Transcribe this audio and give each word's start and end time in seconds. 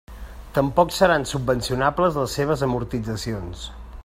Tampoc 0.55 0.95
seran 0.95 1.27
subvencionables 1.33 2.19
les 2.23 2.37
seves 2.39 2.65
amortitzacions. 2.69 3.69